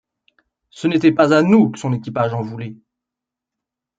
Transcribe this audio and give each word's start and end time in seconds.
Ce 0.71 0.87
n’était 0.87 1.11
pas 1.11 1.31
à 1.31 1.43
nous 1.43 1.69
que 1.69 1.77
son 1.77 1.93
équipage 1.93 2.33
en 2.33 2.41
voulait! 2.41 2.75